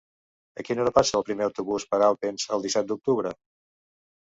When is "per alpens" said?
1.95-2.51